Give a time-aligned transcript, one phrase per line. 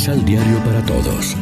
[0.00, 1.36] Misal Diario para Todos.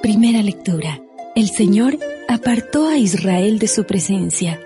[0.00, 1.00] Primera lectura.
[1.34, 4.60] El Señor apartó a Israel de su presencia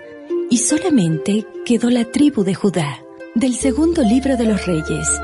[0.51, 2.99] y solamente quedó la tribu de Judá.
[3.33, 5.19] Del segundo libro de los Reyes.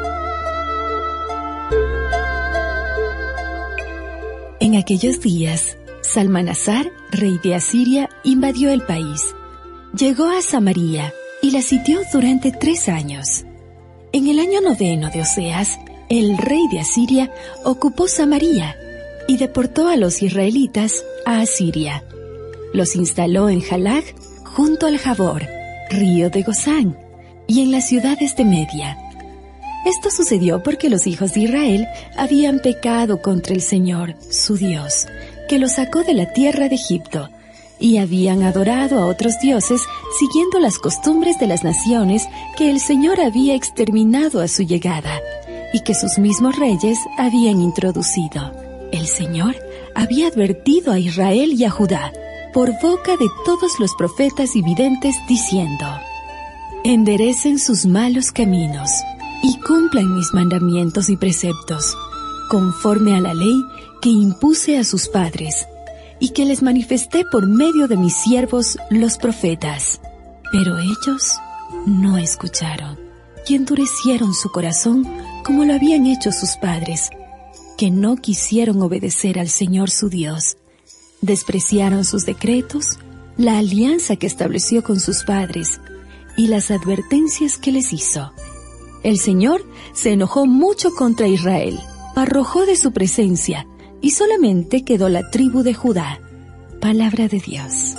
[4.59, 5.77] En aquellos días,
[6.13, 9.33] Salmanasar, rey de Asiria, invadió el país.
[9.97, 13.45] Llegó a Samaria y la sitió durante tres años.
[14.11, 17.31] En el año noveno de Oseas, el rey de Asiria
[17.63, 18.75] ocupó Samaria
[19.27, 22.03] y deportó a los israelitas a Asiria.
[22.73, 24.03] Los instaló en Jalag,
[24.43, 25.47] junto al Jabor,
[25.89, 26.95] río de Gozán,
[27.47, 28.99] y en las ciudades de Media.
[29.87, 35.07] Esto sucedió porque los hijos de Israel habían pecado contra el Señor, su Dios,
[35.53, 37.29] que los sacó de la tierra de Egipto,
[37.79, 39.83] y habían adorado a otros dioses
[40.17, 45.21] siguiendo las costumbres de las naciones que el Señor había exterminado a su llegada,
[45.71, 48.51] y que sus mismos reyes habían introducido.
[48.91, 49.55] El Señor
[49.93, 52.11] había advertido a Israel y a Judá
[52.51, 55.85] por boca de todos los profetas y videntes diciendo,
[56.83, 58.89] enderecen sus malos caminos
[59.43, 61.95] y cumplan mis mandamientos y preceptos,
[62.49, 63.63] conforme a la ley
[64.03, 65.65] que impuse a sus padres
[66.19, 70.01] y que les manifesté por medio de mis siervos los profetas.
[70.51, 71.37] Pero ellos
[71.85, 72.99] no escucharon
[73.47, 75.07] y endurecieron su corazón
[75.45, 77.11] como lo habían hecho sus padres,
[77.77, 80.57] que no quisieron obedecer al Señor su Dios.
[81.21, 82.99] Despreciaron sus decretos,
[83.37, 85.79] la alianza que estableció con sus padres,
[86.35, 88.33] y las advertencias que les hizo.
[89.03, 91.79] El Señor se enojó mucho contra Israel,
[92.15, 93.65] arrojó de su presencia,
[94.03, 96.19] y solamente quedó la tribu de Judá.
[96.81, 97.95] Palabra de Dios.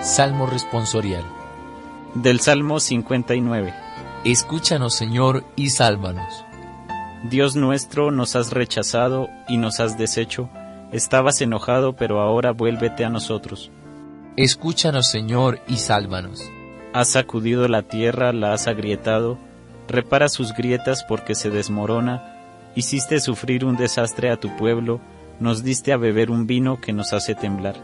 [0.00, 1.24] Salmo responsorial.
[2.14, 3.74] Del Salmo 59.
[4.24, 6.44] Escúchanos, Señor, y sálvanos.
[7.24, 10.48] Dios nuestro, nos has rechazado y nos has deshecho.
[10.94, 13.72] Estabas enojado, pero ahora vuélvete a nosotros.
[14.36, 16.48] Escúchanos, Señor, y sálvanos.
[16.92, 19.36] Has sacudido la tierra, la has agrietado.
[19.88, 22.70] Repara sus grietas porque se desmorona.
[22.76, 25.00] Hiciste sufrir un desastre a tu pueblo.
[25.40, 27.74] Nos diste a beber un vino que nos hace temblar.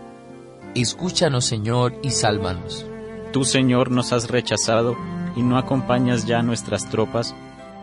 [0.76, 2.86] Escúchanos, Señor, y sálvanos.
[3.32, 4.96] Tú, Señor, nos has rechazado
[5.34, 7.34] y no acompañas ya nuestras tropas,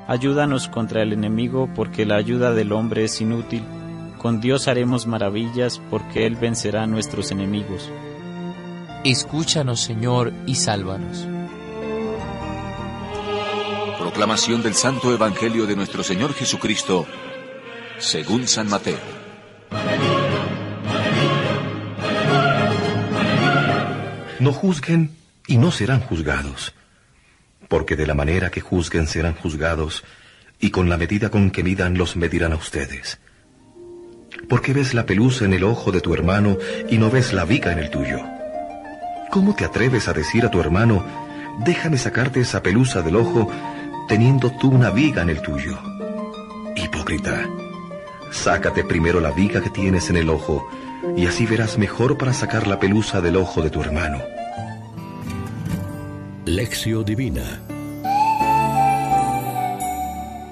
[0.07, 3.65] ayúdanos contra el enemigo porque la ayuda del hombre es inútil.
[4.17, 7.91] Con Dios haremos maravillas porque Él vencerá a nuestros enemigos.
[9.03, 11.28] Escúchanos, Señor, y sálvanos.
[14.00, 17.06] Proclamación del Santo Evangelio de nuestro Señor Jesucristo,
[18.00, 18.97] según San Mateo.
[24.39, 25.16] No juzguen
[25.47, 26.73] y no serán juzgados
[27.67, 30.03] porque de la manera que juzguen serán juzgados,
[30.59, 33.19] y con la medida con que midan los medirán a ustedes.
[34.50, 36.58] ¿Por qué ves la pelusa en el ojo de tu hermano
[36.90, 38.20] y no ves la viga en el tuyo?
[39.30, 41.03] ¿Cómo te atreves a decir a tu hermano,
[41.66, 43.50] déjame sacarte esa pelusa del ojo,
[44.08, 45.78] teniendo tú una viga en el tuyo?
[46.75, 47.46] Hipócrita,
[48.31, 50.68] sácate primero la viga que tienes en el ojo,
[51.16, 54.19] y así verás mejor para sacar la pelusa del ojo de tu hermano.
[56.46, 57.66] Lección Divina.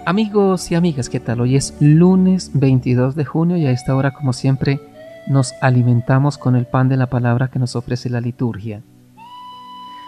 [0.08, 1.42] Amigos y amigas, ¿qué tal?
[1.42, 4.80] Hoy es lunes 22 de junio y a esta hora, como siempre,
[5.26, 8.84] nos alimentamos con el pan de la palabra que nos ofrece la liturgia.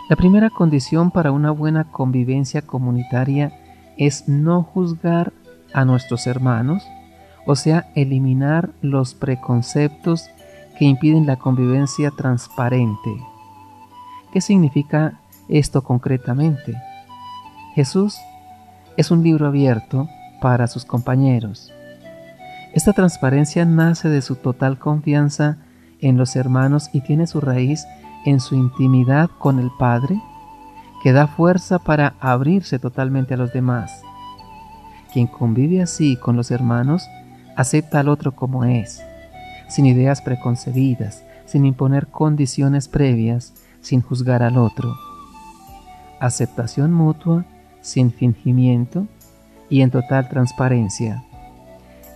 [0.07, 3.59] La primera condición para una buena convivencia comunitaria
[3.97, 5.33] es no juzgar
[5.73, 6.83] a nuestros hermanos,
[7.47, 10.29] o sea, eliminar los preconceptos
[10.77, 13.17] que impiden la convivencia transparente.
[14.31, 16.75] ¿Qué significa esto concretamente?
[17.73, 18.15] Jesús
[18.97, 20.09] es un libro abierto
[20.41, 21.71] para sus compañeros.
[22.73, 25.57] Esta transparencia nace de su total confianza
[25.99, 27.85] en los hermanos y tiene su raíz
[28.25, 30.21] en su intimidad con el Padre,
[31.01, 34.01] que da fuerza para abrirse totalmente a los demás.
[35.13, 37.07] Quien convive así con los hermanos
[37.55, 39.01] acepta al otro como es,
[39.69, 44.93] sin ideas preconcebidas, sin imponer condiciones previas, sin juzgar al otro
[46.19, 47.45] aceptación mutua,
[47.87, 49.07] sin fingimiento
[49.69, 51.23] y en total transparencia.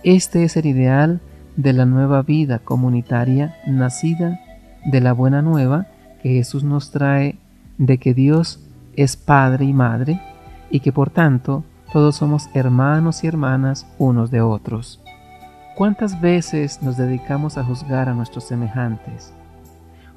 [0.04, 1.20] Este es el ideal
[1.56, 4.40] de la nueva vida comunitaria nacida
[4.84, 5.86] de la buena nueva
[6.22, 7.36] que Jesús nos trae
[7.78, 8.60] de que Dios
[8.96, 10.20] es Padre y Madre
[10.70, 15.00] y que por tanto todos somos hermanos y hermanas unos de otros.
[15.76, 19.32] ¿Cuántas veces nos dedicamos a juzgar a nuestros semejantes?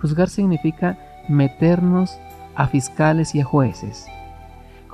[0.02, 0.98] Juzgar significa
[1.30, 2.18] meternos
[2.56, 4.08] a fiscales y a jueces.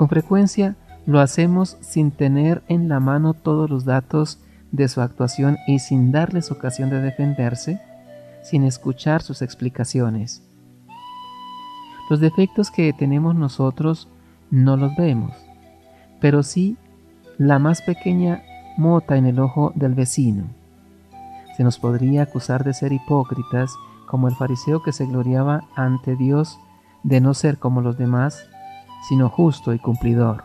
[0.01, 0.75] Con frecuencia
[1.05, 4.39] lo hacemos sin tener en la mano todos los datos
[4.71, 7.79] de su actuación y sin darles ocasión de defenderse,
[8.41, 10.41] sin escuchar sus explicaciones.
[12.09, 14.07] Los defectos que tenemos nosotros
[14.49, 15.33] no los vemos,
[16.19, 16.77] pero sí
[17.37, 18.41] la más pequeña
[18.77, 20.45] mota en el ojo del vecino.
[21.55, 23.71] Se nos podría acusar de ser hipócritas
[24.07, 26.57] como el fariseo que se gloriaba ante Dios
[27.03, 28.47] de no ser como los demás,
[29.07, 30.43] sino justo y cumplidor.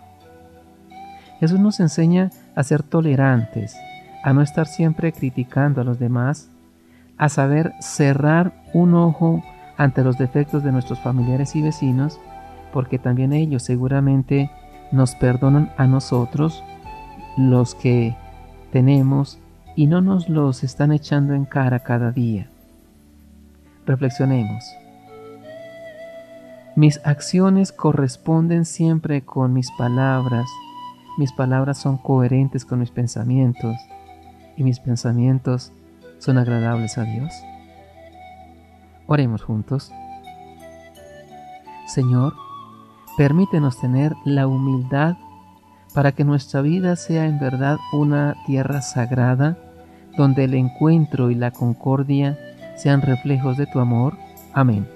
[1.41, 3.77] Jesús nos enseña a ser tolerantes,
[4.25, 6.51] a no estar siempre criticando a los demás,
[7.19, 9.43] a saber cerrar un ojo
[9.77, 12.19] ante los defectos de nuestros familiares y vecinos,
[12.73, 14.51] porque también ellos seguramente
[14.93, 16.65] nos perdonan a nosotros
[17.37, 18.17] los que
[18.73, 19.39] tenemos
[19.75, 22.49] y no nos los están echando en cara cada día.
[23.85, 24.65] Reflexionemos.
[26.77, 30.47] Mis acciones corresponden siempre con mis palabras,
[31.17, 33.75] mis palabras son coherentes con mis pensamientos
[34.59, 35.73] y mis pensamientos
[36.19, 37.33] son agradables a Dios.
[39.07, 39.91] Oremos juntos.
[41.87, 42.35] Señor,
[43.17, 45.17] permítenos tener la humildad
[45.95, 49.57] para que nuestra vida sea en verdad una tierra sagrada
[50.19, 52.39] donde el encuentro y la concordia
[52.77, 54.19] sean reflejos de tu amor.
[54.53, 54.96] Amén.